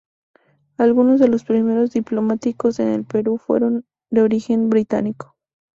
[0.79, 5.35] Algunos de los primeros diplomáticos en el Perú fueron de origen británico.